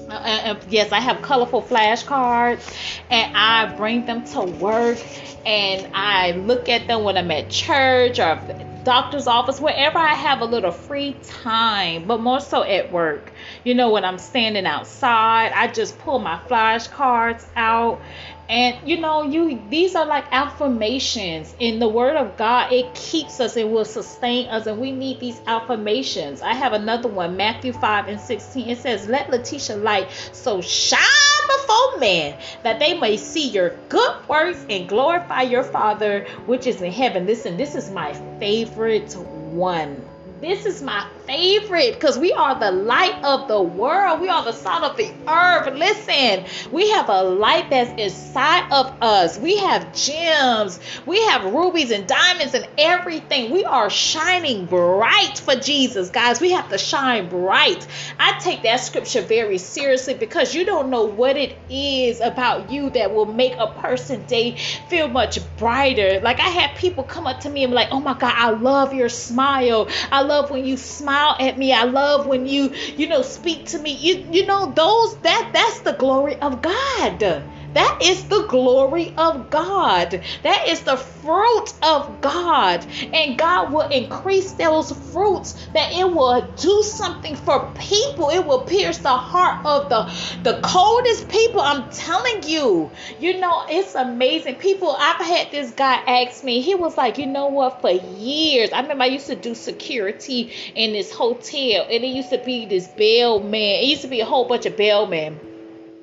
Uh, 0.10 0.14
uh, 0.14 0.62
yes, 0.70 0.94
I 0.94 1.02
have 1.02 1.22
colorful 1.22 1.62
flashcards 1.62 2.66
and 3.10 3.32
I 3.36 3.74
bring 3.76 4.06
them 4.06 4.24
to 4.26 4.42
work 4.42 5.00
and 5.46 5.90
I 5.94 6.32
look 6.32 6.70
at 6.70 6.88
them 6.88 7.04
when 7.04 7.18
I'm 7.18 7.30
at 7.32 7.50
church 7.50 8.18
or 8.20 8.42
doctor's 8.88 9.28
office, 9.28 9.60
wherever 9.60 9.98
I 9.98 10.14
have 10.14 10.40
a 10.40 10.46
little 10.46 10.72
free 10.72 11.18
time, 11.22 12.08
but 12.08 12.22
more 12.22 12.40
so 12.40 12.64
at 12.64 12.90
work. 12.90 13.34
You 13.66 13.76
know, 13.76 13.90
when 13.92 14.06
I'm 14.06 14.18
standing 14.18 14.66
outside, 14.66 15.52
I 15.54 15.68
just 15.68 16.00
pull 16.00 16.20
my 16.20 16.40
flashcards 16.48 17.46
out. 17.58 18.00
And 18.48 18.78
you 18.88 19.02
know 19.02 19.24
you 19.24 19.62
these 19.70 19.94
are 19.94 20.06
like 20.06 20.24
affirmations 20.32 21.54
in 21.60 21.80
the 21.80 21.90
word 21.90 22.16
of 22.16 22.38
god. 22.38 22.72
It 22.72 22.96
keeps 22.96 23.42
us 23.42 23.58
and 23.58 23.74
will 23.74 23.84
sustain 23.84 24.48
us 24.48 24.68
and 24.68 24.80
we 24.80 24.94
need 24.94 25.20
these 25.20 25.42
affirmations. 25.46 26.42
I 26.42 26.54
have 26.54 26.72
another 26.72 27.10
one 27.10 27.36
matthew 27.36 27.74
5 27.74 28.08
and 28.08 28.22
16 28.22 28.70
it 28.70 28.78
says 28.78 29.10
let 29.10 29.28
latisha 29.28 29.84
light 29.84 30.10
so 30.32 30.62
shine 30.62 31.37
before 31.68 32.00
men 32.00 32.38
that 32.64 32.80
they 32.80 32.98
may 32.98 33.18
see 33.18 33.50
your 33.50 33.72
good 33.90 34.28
works 34.28 34.66
and 34.70 34.88
glorify 34.88 35.42
your 35.42 35.64
father 35.64 36.26
which 36.46 36.66
is 36.66 36.82
in 36.82 36.92
heaven. 36.92 37.26
Listen 37.26 37.58
this 37.58 37.76
is 37.76 37.90
my 37.90 38.14
favorite 38.40 39.14
one. 39.52 40.02
This 40.42 40.66
is 40.66 40.82
my 40.82 41.08
favorite 41.28 41.94
because 41.94 42.18
we 42.18 42.32
are 42.32 42.58
the 42.58 42.72
light 42.72 43.24
of 43.24 43.48
the 43.50 43.62
world. 43.62 44.22
We 44.22 44.30
are 44.30 44.44
the 44.44 44.54
salt 44.54 44.84
of 44.84 44.98
the 44.98 45.12
earth. 45.28 45.74
Listen, 45.74 46.46
we 46.72 46.90
have 46.92 47.10
a 47.10 47.22
light 47.22 47.70
that's 47.70 47.92
inside 48.02 48.72
of 48.72 48.94
us. 49.02 49.38
We 49.38 49.58
have 49.58 49.94
gems, 49.94 50.80
we 51.06 51.22
have 51.28 51.54
rubies 51.54 51.92
and 51.92 52.08
diamonds 52.08 52.54
and 52.54 52.68
everything. 52.78 53.52
We 53.52 53.66
are 53.66 53.90
shining 53.90 54.66
bright 54.66 55.38
for 55.44 55.56
Jesus, 55.56 56.10
guys. 56.10 56.40
We 56.40 56.52
have 56.52 56.70
to 56.70 56.78
shine 56.78 57.28
bright. 57.28 57.86
I 58.18 58.40
take 58.40 58.64
that 58.64 58.78
scripture 58.78 59.22
very 59.22 59.58
seriously 59.58 60.14
because 60.14 60.56
you 60.56 60.66
don't 60.66 60.90
know 60.90 61.04
what 61.04 61.36
it 61.36 61.58
is 61.70 62.22
about 62.22 62.72
you 62.72 62.90
that 62.92 63.14
will 63.14 63.26
make 63.26 63.54
a 63.58 63.68
person 63.68 64.26
day 64.28 64.56
feel 64.88 65.10
much 65.10 65.40
brighter. 65.58 66.22
Like 66.22 66.40
I 66.40 66.50
had 66.50 66.78
people 66.78 67.04
come 67.04 67.28
up 67.28 67.42
to 67.42 67.50
me 67.50 67.64
and 67.64 67.72
be 67.72 67.76
like, 67.76 67.90
"Oh 67.92 68.00
my 68.00 68.14
God, 68.14 68.34
I 68.34 68.52
love 68.52 68.94
your 68.94 69.10
smile. 69.10 69.90
I 70.10 70.22
love 70.22 70.50
when 70.50 70.64
you 70.64 70.78
smile." 70.78 71.17
Smile 71.18 71.36
at 71.40 71.58
me. 71.58 71.74
I 71.74 71.84
love 71.84 72.28
when 72.28 72.46
you, 72.46 72.74
you 72.98 73.08
know, 73.08 73.22
speak 73.22 73.66
to 73.68 73.80
me. 73.80 73.92
You, 73.92 74.28
you 74.32 74.46
know, 74.46 74.72
those 74.74 75.20
that 75.22 75.52
that's 75.54 75.82
the 75.82 75.94
glory 75.94 76.36
of 76.42 76.62
God. 76.62 77.44
That 77.78 78.00
is 78.02 78.24
the 78.24 78.48
glory 78.50 79.14
of 79.20 79.52
God. 79.52 80.24
That 80.42 80.68
is 80.68 80.82
the 80.82 80.98
fruit 80.98 81.74
of 81.84 82.22
God. 82.22 82.84
And 83.14 83.38
God 83.38 83.72
will 83.72 83.88
increase 83.90 84.54
those 84.54 84.92
fruits 85.12 85.54
that 85.76 85.92
it 85.92 86.12
will 86.12 86.42
do 86.56 86.82
something 86.82 87.36
for 87.36 87.72
people. 87.78 88.32
It 88.32 88.44
will 88.44 88.62
pierce 88.62 88.98
the 88.98 89.16
heart 89.16 89.64
of 89.64 89.90
the, 89.90 90.12
the 90.42 90.60
coldest 90.64 91.30
people. 91.30 91.62
I'm 91.62 91.88
telling 91.92 92.42
you. 92.50 92.90
You 93.20 93.40
know, 93.40 93.66
it's 93.70 93.94
amazing. 93.94 94.56
People, 94.56 94.96
I've 94.98 95.24
had 95.24 95.52
this 95.52 95.70
guy 95.70 95.98
ask 95.98 96.44
me, 96.44 96.62
he 96.62 96.74
was 96.74 96.98
like, 96.98 97.20
you 97.20 97.28
know 97.28 97.50
what, 97.50 97.82
for 97.82 97.92
years, 97.92 98.72
I 98.72 98.82
remember 98.82 99.04
I 99.04 99.08
used 99.08 99.28
to 99.28 99.36
do 99.36 99.54
security 99.54 100.52
in 100.74 100.94
this 100.94 101.14
hotel, 101.14 101.84
and 101.84 102.04
it 102.04 102.08
used 102.08 102.32
to 102.32 102.40
be 102.40 102.66
this 102.66 102.88
bellman. 102.88 103.54
It 103.54 103.86
used 103.86 104.02
to 104.02 104.08
be 104.08 104.22
a 104.22 104.26
whole 104.26 104.48
bunch 104.48 104.66
of 104.66 104.76
bellmen 104.76 105.47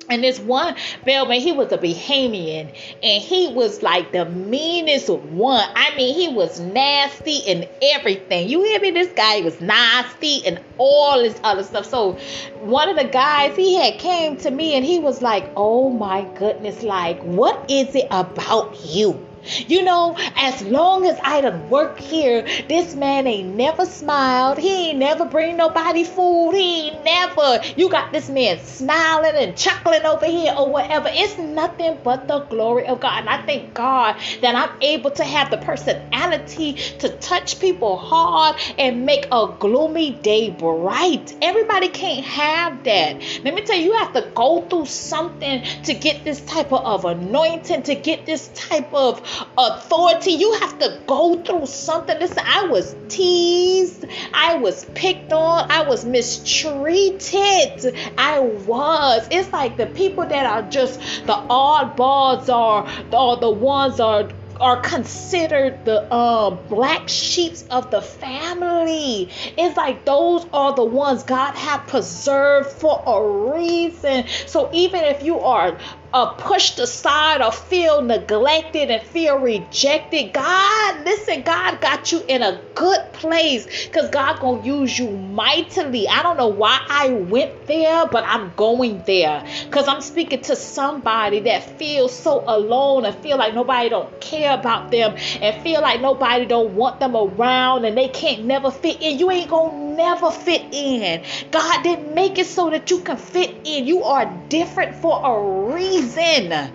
and 0.09 0.23
this 0.23 0.39
one 0.39 0.75
bellman, 1.05 1.39
he 1.39 1.51
was 1.51 1.71
a 1.71 1.77
Bahamian, 1.77 2.73
and 3.03 3.23
he 3.23 3.47
was 3.47 3.81
like 3.81 4.11
the 4.11 4.25
meanest 4.25 5.09
one. 5.09 5.67
I 5.75 5.95
mean, 5.95 6.13
he 6.15 6.27
was 6.27 6.59
nasty 6.59 7.41
and 7.47 7.67
everything. 7.81 8.49
You 8.49 8.63
hear 8.63 8.79
me? 8.79 8.91
This 8.91 9.11
guy 9.13 9.41
was 9.41 9.59
nasty 9.61 10.45
and 10.45 10.59
all 10.77 11.21
this 11.21 11.39
other 11.43 11.63
stuff. 11.63 11.85
So 11.85 12.13
one 12.61 12.89
of 12.89 12.97
the 12.97 13.05
guys, 13.05 13.55
he 13.55 13.75
had 13.75 13.99
came 13.99 14.37
to 14.37 14.51
me 14.51 14.75
and 14.75 14.85
he 14.85 14.99
was 14.99 15.21
like, 15.21 15.51
"Oh 15.55 15.89
my 15.89 16.23
goodness, 16.37 16.83
like 16.83 17.21
what 17.23 17.69
is 17.69 17.95
it 17.95 18.07
about 18.11 18.85
you?" 18.85 19.24
You 19.67 19.83
know, 19.83 20.15
as 20.35 20.61
long 20.63 21.05
as 21.05 21.17
I 21.23 21.41
done 21.41 21.69
work 21.69 21.99
here, 21.99 22.43
this 22.67 22.95
man 22.95 23.27
ain't 23.27 23.55
never 23.55 23.85
smiled. 23.85 24.57
He 24.57 24.89
ain't 24.89 24.99
never 24.99 25.25
bring 25.25 25.57
nobody 25.57 26.03
food. 26.03 26.53
He 26.53 26.87
ain't 26.89 27.03
never. 27.03 27.61
You 27.75 27.89
got 27.89 28.11
this 28.11 28.29
man 28.29 28.59
smiling 28.59 29.35
and 29.35 29.55
chuckling 29.55 30.05
over 30.05 30.25
here 30.25 30.53
or 30.57 30.69
whatever. 30.69 31.09
It's 31.11 31.37
nothing 31.37 31.99
but 32.03 32.27
the 32.27 32.39
glory 32.41 32.87
of 32.87 32.99
God. 32.99 33.19
And 33.19 33.29
I 33.29 33.45
thank 33.45 33.73
God 33.73 34.15
that 34.41 34.55
I'm 34.55 34.81
able 34.81 35.11
to 35.11 35.23
have 35.23 35.51
the 35.51 35.57
personality 35.57 36.73
to 36.99 37.09
touch 37.09 37.59
people 37.59 37.97
hard 37.97 38.55
and 38.77 39.05
make 39.05 39.27
a 39.31 39.53
gloomy 39.59 40.11
day 40.11 40.49
bright. 40.49 41.35
Everybody 41.41 41.89
can't 41.89 42.25
have 42.25 42.83
that. 42.83 43.21
Let 43.43 43.53
me 43.53 43.61
tell 43.61 43.77
you, 43.77 43.85
you 43.85 43.93
have 43.97 44.13
to 44.13 44.31
go 44.33 44.61
through 44.61 44.85
something 44.85 45.63
to 45.83 45.93
get 45.93 46.23
this 46.23 46.41
type 46.41 46.71
of 46.71 47.05
anointing, 47.05 47.83
to 47.83 47.95
get 47.95 48.25
this 48.25 48.49
type 48.55 48.93
of 48.93 49.21
authority. 49.57 50.31
You 50.31 50.53
have 50.61 50.79
to 50.79 50.99
go 51.07 51.41
through 51.43 51.65
something. 51.67 52.17
Listen, 52.19 52.43
I 52.45 52.67
was 52.67 52.95
teased, 53.09 54.05
I 54.33 54.55
was 54.55 54.85
picked 54.95 55.33
on, 55.33 55.71
I 55.71 55.83
was 55.87 56.05
mistreated. 56.05 57.95
I 58.17 58.39
was. 58.39 59.27
It's 59.31 59.51
like 59.51 59.77
the 59.77 59.87
people 59.87 60.25
that 60.25 60.45
are 60.45 60.69
just 60.69 60.99
the 61.25 61.33
oddballs 61.33 62.49
are, 62.49 62.87
are 63.13 63.37
the 63.39 63.51
ones 63.51 63.99
are 63.99 64.29
are 64.59 64.79
considered 64.79 65.83
the 65.85 66.13
um, 66.13 66.59
black 66.69 67.09
sheeps 67.09 67.63
of 67.69 67.91
the 67.91 68.01
family. 68.01 69.29
It's 69.57 69.75
like 69.75 70.05
those 70.05 70.45
are 70.53 70.73
the 70.73 70.83
ones 70.83 71.23
God 71.23 71.55
have 71.55 71.87
preserved 71.87 72.69
for 72.69 73.03
a 73.05 73.53
reason. 73.53 74.25
So 74.47 74.69
even 74.73 75.03
if 75.03 75.23
you 75.23 75.39
are 75.39 75.77
uh, 76.13 76.33
pushed 76.33 76.79
aside 76.79 77.41
or 77.41 77.51
feel 77.51 78.01
neglected 78.01 78.89
and 78.89 79.01
feel 79.03 79.37
rejected, 79.37 80.33
God, 80.33 81.05
listen, 81.05 81.43
God 81.43 81.81
got 81.81 82.11
you 82.11 82.23
in 82.27 82.41
a 82.41 82.61
good 82.75 82.99
place 83.13 83.87
because 83.87 84.09
God 84.09 84.39
gonna 84.39 84.63
use 84.63 84.97
you 84.97 85.11
mightily. 85.11 86.07
I 86.07 86.23
don't 86.23 86.37
know 86.37 86.47
why 86.47 86.79
I 86.87 87.09
went 87.09 87.67
there, 87.67 88.07
but 88.07 88.23
I'm 88.25 88.53
going 88.55 89.03
there 89.05 89.43
because 89.69 89.87
I'm 89.87 90.01
speaking 90.01 90.41
to 90.43 90.55
somebody 90.55 91.41
that 91.41 91.77
feels 91.77 92.17
so 92.17 92.43
alone 92.47 93.05
and 93.05 93.15
feel 93.15 93.37
like 93.37 93.53
nobody 93.53 93.89
don't 93.89 94.19
care 94.19 94.53
about 94.53 94.91
them 94.91 95.15
and 95.41 95.55
feel 95.63 95.81
like 95.81 96.01
nobody 96.01 96.45
don't 96.45 96.73
want 96.75 96.99
them 96.99 97.15
around 97.15 97.85
and 97.85 97.97
they 97.97 98.09
can't 98.09 98.45
never 98.45 98.71
fit 98.71 99.01
in. 99.01 99.19
You 99.19 99.31
ain't 99.31 99.49
gonna 99.49 99.84
never 99.95 100.31
fit 100.31 100.63
in. 100.71 101.23
God 101.51 101.83
didn't 101.83 102.13
make 102.13 102.37
it 102.37 102.47
so 102.47 102.69
that 102.69 102.89
you 102.91 102.99
can 102.99 103.17
fit 103.17 103.55
in. 103.63 103.87
You 103.87 104.03
are 104.03 104.25
different 104.49 104.95
for 104.95 105.21
a 105.23 105.73
reason. 105.73 106.71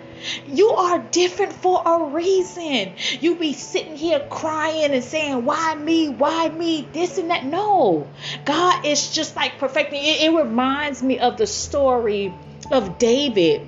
You 0.46 0.70
are 0.70 0.98
different 0.98 1.52
for 1.52 1.82
a 1.84 2.04
reason. 2.10 2.92
You 3.20 3.36
be 3.36 3.54
sitting 3.54 3.96
here 3.96 4.20
crying 4.28 4.92
and 4.92 5.02
saying, 5.02 5.44
Why 5.44 5.74
me? 5.74 6.08
Why 6.08 6.48
me? 6.48 6.86
This 6.92 7.18
and 7.18 7.30
that. 7.30 7.44
No. 7.44 8.06
God 8.44 8.84
is 8.84 9.10
just 9.10 9.34
like 9.36 9.58
perfecting. 9.58 10.02
It, 10.02 10.22
it 10.22 10.36
reminds 10.36 11.02
me 11.02 11.18
of 11.18 11.36
the 11.36 11.46
story 11.46 12.34
of 12.70 12.98
David 12.98 13.66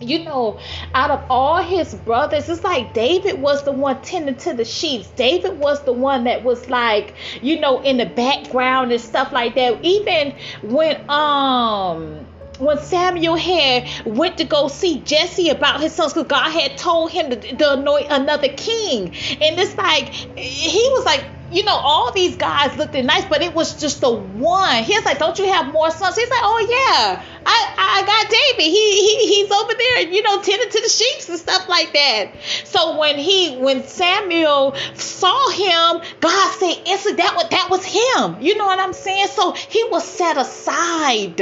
you 0.00 0.24
know, 0.24 0.58
out 0.94 1.10
of 1.10 1.24
all 1.28 1.62
his 1.62 1.94
brothers, 1.94 2.48
it's 2.48 2.62
like 2.62 2.94
David 2.94 3.40
was 3.40 3.64
the 3.64 3.72
one 3.72 4.00
tending 4.02 4.36
to 4.36 4.54
the 4.54 4.64
sheep. 4.64 5.04
David 5.16 5.58
was 5.58 5.82
the 5.84 5.92
one 5.92 6.24
that 6.24 6.44
was 6.44 6.68
like, 6.70 7.14
you 7.42 7.58
know, 7.58 7.80
in 7.80 7.96
the 7.96 8.06
background 8.06 8.92
and 8.92 9.00
stuff 9.00 9.32
like 9.32 9.54
that. 9.56 9.84
Even 9.84 10.34
when 10.62 11.10
um 11.10 12.26
when 12.58 12.78
Samuel 12.78 13.36
had 13.36 13.88
went 14.04 14.38
to 14.38 14.44
go 14.44 14.68
see 14.68 15.00
Jesse 15.00 15.48
about 15.50 15.80
his 15.80 15.92
sons, 15.92 16.12
because 16.12 16.28
God 16.28 16.50
had 16.50 16.76
told 16.76 17.10
him 17.10 17.30
to, 17.30 17.36
to 17.36 17.72
anoint 17.74 18.06
another 18.10 18.48
king, 18.48 19.06
and 19.06 19.58
it's 19.58 19.76
like 19.76 20.08
he 20.12 20.88
was 20.94 21.04
like, 21.04 21.24
you 21.50 21.64
know, 21.64 21.74
all 21.74 22.12
these 22.12 22.36
guys 22.36 22.76
looked 22.76 22.94
nice, 22.94 23.24
but 23.24 23.42
it 23.42 23.54
was 23.54 23.80
just 23.80 24.00
the 24.00 24.10
one. 24.10 24.82
He's 24.82 25.04
like, 25.04 25.18
"Don't 25.18 25.38
you 25.38 25.50
have 25.50 25.72
more 25.72 25.90
sons?" 25.90 26.16
He's 26.16 26.28
like, 26.28 26.40
"Oh 26.42 26.66
yeah, 26.68 27.22
I 27.48 28.00
I 28.00 28.06
got 28.06 28.30
David. 28.30 28.70
He 28.70 29.00
he 29.06 29.34
he's 29.34 29.50
over 29.50 29.72
there, 29.76 30.00
you 30.02 30.22
know, 30.22 30.42
tending 30.42 30.70
to 30.70 30.80
the 30.80 30.88
sheep 30.88 31.28
and 31.28 31.38
stuff 31.38 31.68
like 31.68 31.92
that." 31.94 32.32
So 32.64 32.98
when 32.98 33.18
he 33.18 33.56
when 33.56 33.86
Samuel 33.86 34.74
saw 34.94 35.50
him, 35.50 36.02
God 36.20 36.52
said, 36.58 36.82
"Instantly, 36.86 37.22
that 37.22 37.34
was 37.36 37.48
that 37.50 37.68
was 37.70 37.84
him." 37.84 38.42
You 38.42 38.56
know 38.56 38.66
what 38.66 38.78
I'm 38.78 38.92
saying? 38.92 39.28
So 39.28 39.52
he 39.52 39.84
was 39.84 40.04
set 40.04 40.36
aside 40.36 41.40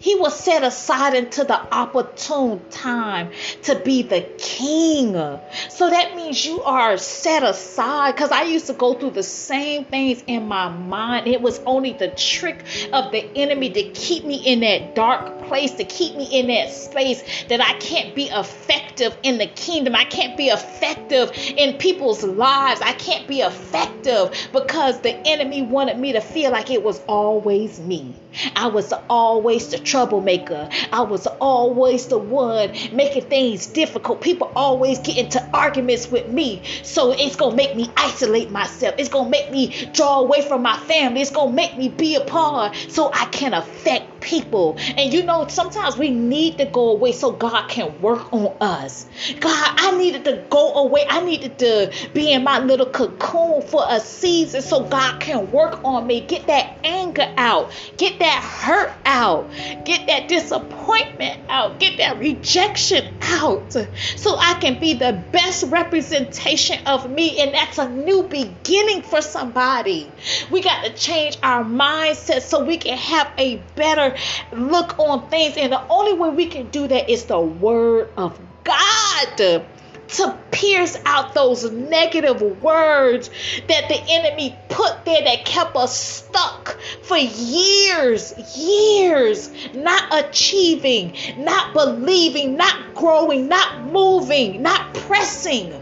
He 0.00 0.14
was 0.14 0.38
set 0.38 0.62
aside 0.62 1.14
into 1.14 1.42
the 1.42 1.58
opportune 1.74 2.60
time 2.70 3.30
to 3.62 3.74
be 3.74 4.02
the 4.02 4.20
king. 4.38 5.14
So 5.70 5.90
that 5.90 6.14
means 6.14 6.44
you 6.44 6.62
are 6.62 6.96
set 6.98 7.42
aside. 7.42 8.14
Because 8.14 8.30
I 8.30 8.42
used 8.42 8.68
to 8.68 8.74
go 8.74 8.94
through 8.94 9.10
the 9.10 9.24
same 9.24 9.84
things 9.86 10.22
in 10.28 10.46
my 10.46 10.68
mind. 10.68 11.26
It 11.26 11.42
was 11.42 11.58
only 11.66 11.94
the 11.94 12.08
trick 12.08 12.64
of 12.92 13.10
the 13.10 13.28
enemy 13.36 13.70
to 13.70 13.82
keep 13.90 14.24
me 14.24 14.36
in 14.36 14.60
that 14.60 14.94
dark 14.94 15.42
place, 15.48 15.72
to 15.72 15.84
keep 15.84 16.14
me 16.14 16.26
in 16.26 16.46
that 16.46 16.70
space 16.72 17.22
that 17.48 17.60
I 17.60 17.72
can't 17.78 18.14
be 18.14 18.28
effective 18.28 19.16
in 19.24 19.38
the 19.38 19.46
kingdom. 19.48 19.96
I 19.96 20.04
can't 20.04 20.36
be 20.36 20.46
effective 20.46 21.32
in 21.34 21.76
people's 21.76 22.22
lives. 22.22 22.80
I 22.82 22.92
can't 22.92 23.26
be 23.26 23.40
effective 23.40 24.32
because 24.52 25.00
the 25.00 25.14
enemy 25.26 25.62
wanted 25.62 25.98
me 25.98 26.12
to 26.12 26.20
feel 26.20 26.52
like 26.52 26.70
it 26.70 26.84
was 26.84 27.00
always 27.08 27.80
me. 27.80 28.14
I 28.54 28.68
was 28.68 28.92
always 29.10 29.68
the 29.68 29.87
troublemaker. 29.88 30.68
I 30.92 31.00
was 31.00 31.26
always 31.40 32.06
the 32.06 32.18
one 32.18 32.72
making 32.92 33.24
things 33.24 33.66
difficult. 33.66 34.20
People 34.20 34.52
always 34.54 34.98
get 34.98 35.16
into 35.16 35.42
arguments 35.52 36.10
with 36.10 36.28
me. 36.28 36.62
So 36.82 37.12
it's 37.12 37.36
going 37.36 37.52
to 37.52 37.56
make 37.56 37.74
me 37.74 37.90
isolate 37.96 38.50
myself. 38.50 38.94
It's 38.98 39.08
going 39.08 39.24
to 39.24 39.30
make 39.30 39.50
me 39.50 39.90
draw 39.92 40.20
away 40.20 40.42
from 40.42 40.62
my 40.62 40.76
family. 40.80 41.22
It's 41.22 41.30
going 41.30 41.50
to 41.50 41.56
make 41.56 41.76
me 41.78 41.88
be 41.88 42.16
apart 42.16 42.76
so 42.88 43.10
I 43.12 43.24
can 43.26 43.54
affect 43.54 44.17
people. 44.20 44.76
And 44.78 45.12
you 45.12 45.24
know, 45.24 45.46
sometimes 45.48 45.96
we 45.96 46.10
need 46.10 46.58
to 46.58 46.66
go 46.66 46.90
away 46.90 47.12
so 47.12 47.32
God 47.32 47.68
can 47.68 48.00
work 48.00 48.32
on 48.32 48.56
us. 48.60 49.06
God, 49.40 49.74
I 49.76 49.96
needed 49.96 50.24
to 50.24 50.44
go 50.50 50.74
away. 50.74 51.04
I 51.08 51.22
needed 51.24 51.58
to 51.60 51.92
be 52.14 52.32
in 52.32 52.44
my 52.44 52.58
little 52.58 52.86
cocoon 52.86 53.62
for 53.62 53.84
a 53.88 54.00
season 54.00 54.62
so 54.62 54.84
God 54.84 55.20
can 55.20 55.50
work 55.50 55.84
on 55.84 56.06
me. 56.06 56.20
Get 56.20 56.46
that 56.46 56.78
anger 56.84 57.32
out. 57.36 57.72
Get 57.96 58.18
that 58.18 58.42
hurt 58.42 58.92
out. 59.04 59.50
Get 59.84 60.06
that 60.08 60.28
disappointment 60.28 61.40
out. 61.48 61.78
Get 61.78 61.98
that 61.98 62.18
rejection 62.18 63.14
out. 63.22 63.72
So 63.72 64.36
I 64.38 64.54
can 64.60 64.78
be 64.80 64.94
the 64.94 65.12
best 65.32 65.64
representation 65.64 66.86
of 66.86 67.10
me. 67.10 67.40
And 67.40 67.54
that's 67.54 67.78
a 67.78 67.88
new 67.88 68.24
beginning 68.24 69.02
for 69.02 69.22
somebody. 69.22 70.10
We 70.50 70.62
got 70.62 70.84
to 70.84 70.92
change 70.92 71.38
our 71.42 71.64
mindset 71.64 72.42
so 72.42 72.64
we 72.64 72.76
can 72.78 72.96
have 72.96 73.30
a 73.38 73.56
better 73.74 74.07
look 74.52 74.98
on 74.98 75.28
things. 75.28 75.56
And 75.56 75.72
the 75.72 75.86
only 75.88 76.14
way 76.14 76.30
we 76.30 76.46
can 76.46 76.68
do 76.70 76.86
that 76.86 77.10
is 77.10 77.24
the 77.24 77.40
word 77.40 78.10
of 78.16 78.38
God 78.64 79.36
to 79.36 79.64
pierce 80.50 80.96
out 81.04 81.34
those 81.34 81.70
negative 81.70 82.40
words 82.62 83.30
that 83.68 83.88
the 83.88 84.00
enemy 84.08 84.58
put 84.68 85.04
there 85.04 85.22
that 85.22 85.44
kept 85.44 85.76
us 85.76 85.96
stuck 85.98 86.78
for 87.02 87.16
years, 87.16 88.34
years, 88.56 89.50
not 89.74 90.24
achieving, 90.24 91.14
not 91.36 91.74
believing, 91.74 92.56
not 92.56 92.94
growing, 92.94 93.48
not 93.48 93.92
moving, 93.92 94.62
not 94.62 94.94
pressing. 94.94 95.77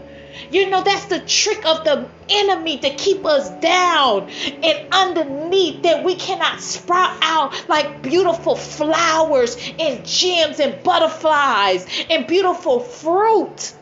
You 0.51 0.69
know, 0.69 0.83
that's 0.83 1.05
the 1.05 1.19
trick 1.19 1.65
of 1.65 1.83
the 1.83 2.07
enemy 2.29 2.77
to 2.79 2.89
keep 2.91 3.25
us 3.25 3.49
down 3.61 4.29
and 4.29 4.87
underneath 4.91 5.83
that 5.83 6.03
we 6.03 6.15
cannot 6.15 6.61
sprout 6.61 7.17
out 7.21 7.67
like 7.67 8.01
beautiful 8.01 8.55
flowers 8.55 9.57
and 9.79 10.05
gems 10.05 10.59
and 10.59 10.81
butterflies 10.83 11.85
and 12.09 12.27
beautiful 12.27 12.79
fruit. 12.79 13.73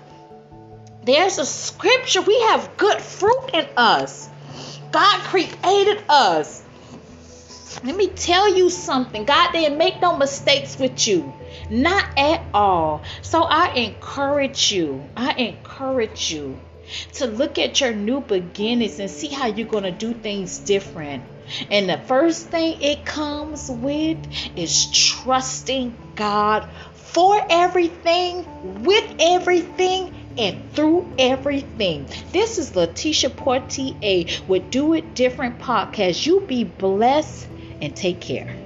There's 1.03 1.38
a 1.38 1.45
scripture. 1.45 2.22
We 2.22 2.39
have 2.41 2.77
good 2.77 3.00
fruit 3.00 3.51
in 3.53 3.67
us. 3.77 4.27
God 4.91 5.19
created 5.25 6.03
us. 6.10 6.64
Let 7.84 7.96
me 7.96 8.08
tell 8.08 8.55
you 8.55 8.70
something. 8.70 9.25
God 9.25 9.51
didn't 9.51 9.77
make 9.77 10.01
no 10.01 10.17
mistakes 10.17 10.79
with 10.79 11.08
you. 11.08 11.34
Not 11.70 12.05
at 12.17 12.41
all. 12.53 13.03
So 13.22 13.44
I 13.44 13.74
encourage 13.74 14.72
you. 14.72 15.03
I 15.15 15.34
encourage 15.34 16.32
you 16.32 16.60
to 17.14 17.25
look 17.25 17.57
at 17.57 17.81
your 17.81 17.94
new 17.94 18.22
beginnings 18.22 19.00
and 19.00 19.09
see 19.09 19.27
how 19.27 19.48
you're 19.48 19.68
going 19.68 19.83
to 19.83 19.92
do 19.92 20.14
things 20.14 20.59
different. 20.59 21.24
And 21.70 21.90
the 21.90 21.98
first 21.98 22.50
thing 22.50 22.81
it 22.81 23.05
comes 23.05 23.70
with 23.70 24.18
is 24.55 24.92
trusting 24.92 25.96
God 26.16 26.68
for 26.94 27.46
everything, 27.50 28.83
with 28.83 29.16
everything, 29.20 30.14
and 30.38 30.72
through 30.74 31.07
everything. 31.18 32.07
This 32.31 32.57
is 32.57 32.72
Latisha 32.72 33.35
Portier 33.35 34.25
with 34.48 34.70
Do 34.70 34.94
It 34.94 35.14
Different 35.16 35.59
podcast. 35.59 36.25
You 36.25 36.42
be 36.42 36.64
blessed 36.64 37.48
and 37.81 37.96
take 37.96 38.22
care. 38.22 38.64